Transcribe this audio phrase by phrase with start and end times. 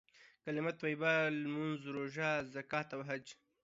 [0.43, 3.25] کليمه طيبه، لمونځ، روژه، زکات او حج.